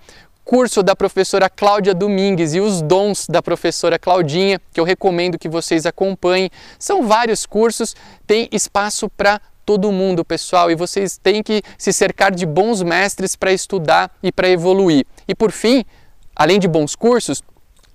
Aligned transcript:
curso 0.47 0.81
da 0.81 0.95
professora 0.95 1.49
Cláudia 1.49 1.93
Domingues 1.93 2.53
e 2.53 2.61
os 2.61 2.81
dons 2.81 3.27
da 3.27 3.41
professora 3.41 3.99
Claudinha, 3.99 4.61
que 4.71 4.79
eu 4.79 4.85
recomendo 4.85 5.37
que 5.37 5.49
vocês 5.49 5.85
acompanhem. 5.85 6.49
São 6.79 7.05
vários 7.05 7.45
cursos, 7.45 7.93
tem 8.25 8.47
espaço 8.51 9.09
para 9.09 9.41
todo 9.65 9.91
mundo, 9.91 10.23
pessoal, 10.23 10.71
e 10.71 10.75
vocês 10.75 11.17
têm 11.17 11.43
que 11.43 11.61
se 11.77 11.91
cercar 11.91 12.31
de 12.31 12.45
bons 12.45 12.81
mestres 12.81 13.35
para 13.35 13.51
estudar 13.51 14.09
e 14.23 14.31
para 14.31 14.47
evoluir. 14.47 15.05
E 15.27 15.35
por 15.35 15.51
fim, 15.51 15.83
além 16.33 16.57
de 16.57 16.67
bons 16.69 16.95
cursos, 16.95 17.43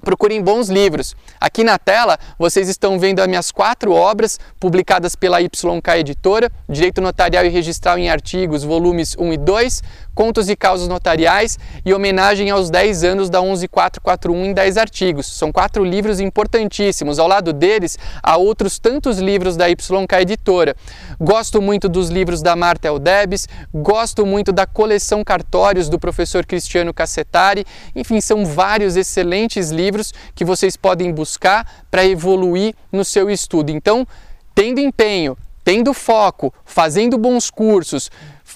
procurem 0.02 0.42
bons 0.42 0.68
livros. 0.68 1.16
Aqui 1.40 1.64
na 1.64 1.78
tela 1.78 2.18
vocês 2.38 2.68
estão 2.68 2.98
vendo 2.98 3.20
as 3.20 3.28
minhas 3.28 3.50
quatro 3.50 3.92
obras 3.92 4.38
publicadas 4.60 5.14
pela 5.14 5.40
YK 5.40 5.88
Editora, 5.98 6.50
Direito 6.68 7.00
Notarial 7.00 7.44
e 7.44 7.48
Registral 7.48 7.98
em 7.98 8.10
Artigos, 8.10 8.64
volumes 8.64 9.16
1 9.18 9.32
e 9.32 9.36
2, 9.36 9.82
Contos 10.14 10.50
e 10.50 10.56
Causas 10.56 10.88
Notariais 10.88 11.58
e 11.84 11.94
homenagem 11.94 12.50
aos 12.50 12.68
10 12.68 13.04
anos 13.04 13.30
da 13.30 13.40
11441 13.40 14.44
em 14.44 14.52
10 14.52 14.76
artigos. 14.76 15.26
São 15.26 15.50
quatro 15.50 15.84
livros 15.84 16.20
importantíssimos. 16.20 17.18
Ao 17.18 17.26
lado 17.26 17.52
deles, 17.52 17.98
há 18.22 18.36
outros 18.36 18.78
tantos 18.78 19.18
livros 19.18 19.56
da 19.56 19.68
YK 19.68 20.12
Editora. 20.20 20.76
Gosto 21.18 21.62
muito 21.62 21.88
dos 21.88 22.10
livros 22.10 22.42
da 22.42 22.54
Marta 22.54 22.88
Eldebes, 22.88 23.48
gosto 23.72 24.26
muito 24.26 24.52
da 24.52 24.66
coleção 24.66 25.24
Cartórios 25.24 25.88
do 25.88 25.98
professor 25.98 26.44
Cristiano 26.44 26.92
Cassetari. 26.92 27.64
Enfim, 27.94 28.20
são 28.20 28.44
vários 28.44 28.96
excelentes 28.96 29.70
livros 29.92 30.14
que 30.34 30.44
vocês 30.44 30.76
podem 30.76 31.12
buscar 31.12 31.84
para 31.90 32.04
evoluir 32.04 32.74
no 32.90 33.04
seu 33.04 33.30
estudo. 33.30 33.70
Então, 33.70 34.06
tendo 34.54 34.80
empenho, 34.80 35.36
tendo 35.62 35.92
foco, 35.92 36.52
fazendo 36.64 37.18
bons 37.18 37.50
cursos, 37.50 38.10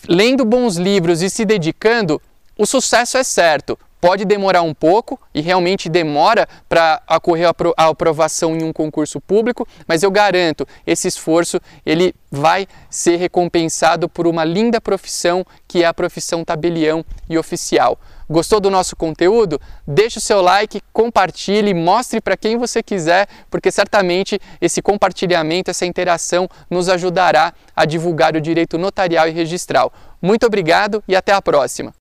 lendo 0.09 0.45
bons 0.45 0.77
livros 0.77 1.21
e 1.21 1.29
se 1.29 1.45
dedicando, 1.45 2.21
o 2.57 2.65
sucesso 2.65 3.19
é 3.19 3.23
certo. 3.23 3.79
Pode 4.01 4.25
demorar 4.25 4.63
um 4.63 4.75
pouco 4.75 5.19
e 5.35 5.41
realmente 5.41 5.89
demora 5.89 6.47
para 6.69 7.03
ocorrer 7.11 7.49
a 7.77 7.89
aprovação 7.89 8.55
em 8.55 8.63
um 8.63 8.73
concurso 8.73 9.21
público, 9.21 9.67
mas 9.87 10.03
eu 10.03 10.11
garanto, 10.11 10.67
esse 10.87 11.09
esforço 11.09 11.61
ele 11.85 12.15
vai 12.31 12.67
ser 12.91 13.17
recompensado 13.17 14.09
por 14.09 14.27
uma 14.27 14.45
linda 14.45 14.81
profissão 14.81 15.45
que 15.67 15.83
é 15.83 15.87
a 15.87 15.95
profissão 15.95 16.45
tabelião 16.45 17.05
e 17.29 17.39
oficial. 17.39 17.99
Gostou 18.29 18.59
do 18.59 18.71
nosso 18.71 18.97
conteúdo? 18.97 19.61
Deixe 19.87 20.19
o 20.19 20.21
seu 20.21 20.43
like, 20.43 20.83
compartilhe, 20.93 21.73
mostre 21.73 22.21
para 22.21 22.37
quem 22.37 22.57
você 22.57 22.83
quiser, 22.83 23.29
porque 23.49 23.71
certamente 23.71 24.41
esse 24.61 24.83
compartilhamento, 24.83 25.71
essa 25.71 25.87
interação 25.87 26.49
nos 26.69 26.89
ajudará 26.89 27.55
a 27.75 27.85
divulgar 27.85 28.35
o 28.35 28.41
direito 28.41 28.77
notarial 28.77 29.29
e 29.29 29.33
registral. 29.33 29.93
Muito 30.21 30.45
obrigado 30.45 31.03
e 31.07 31.15
até 31.15 31.33
a 31.33 31.41
próxima! 31.41 31.95